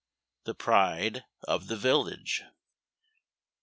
[0.45, 2.45] THE PRIDE OF THE VILLAGE.